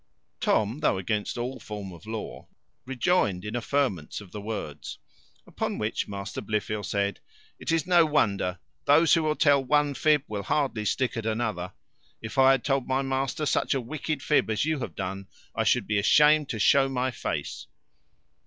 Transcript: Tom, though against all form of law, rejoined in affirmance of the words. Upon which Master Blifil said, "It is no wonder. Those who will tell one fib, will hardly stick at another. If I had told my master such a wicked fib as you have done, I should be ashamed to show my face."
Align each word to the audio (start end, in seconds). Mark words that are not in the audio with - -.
Tom, 0.39 0.79
though 0.79 0.97
against 0.97 1.37
all 1.37 1.59
form 1.59 1.91
of 1.93 2.07
law, 2.07 2.47
rejoined 2.87 3.45
in 3.45 3.53
affirmance 3.53 4.19
of 4.19 4.31
the 4.31 4.41
words. 4.41 4.97
Upon 5.45 5.77
which 5.77 6.07
Master 6.07 6.41
Blifil 6.41 6.83
said, 6.83 7.19
"It 7.59 7.71
is 7.71 7.85
no 7.85 8.03
wonder. 8.03 8.57
Those 8.85 9.13
who 9.13 9.21
will 9.21 9.35
tell 9.35 9.63
one 9.63 9.93
fib, 9.93 10.23
will 10.27 10.41
hardly 10.41 10.85
stick 10.85 11.15
at 11.17 11.27
another. 11.27 11.73
If 12.19 12.39
I 12.39 12.49
had 12.49 12.63
told 12.63 12.87
my 12.87 13.03
master 13.03 13.45
such 13.45 13.75
a 13.75 13.79
wicked 13.79 14.23
fib 14.23 14.49
as 14.49 14.65
you 14.65 14.79
have 14.79 14.95
done, 14.95 15.27
I 15.55 15.65
should 15.65 15.85
be 15.85 15.99
ashamed 15.99 16.49
to 16.49 16.57
show 16.57 16.89
my 16.89 17.11
face." 17.11 17.67